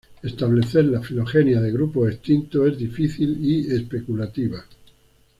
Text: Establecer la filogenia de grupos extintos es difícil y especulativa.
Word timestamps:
Establecer 0.23 0.83
la 0.85 0.99
filogenia 0.99 1.61
de 1.61 1.71
grupos 1.71 2.11
extintos 2.11 2.69
es 2.71 2.77
difícil 2.79 3.37
y 3.39 3.71
especulativa. 3.71 4.65